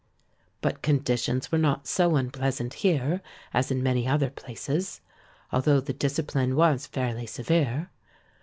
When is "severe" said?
7.27-7.91